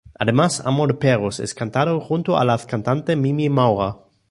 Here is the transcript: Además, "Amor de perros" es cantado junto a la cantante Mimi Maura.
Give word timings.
Además, 0.17 0.63
"Amor 0.65 0.87
de 0.87 0.93
perros" 0.95 1.39
es 1.39 1.53
cantado 1.53 2.01
junto 2.01 2.35
a 2.39 2.43
la 2.43 2.57
cantante 2.57 3.15
Mimi 3.15 3.49
Maura. 3.49 3.97